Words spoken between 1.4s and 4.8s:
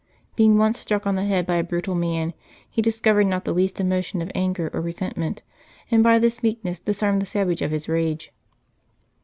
by a brutal man, he discovered not the least emotion of anger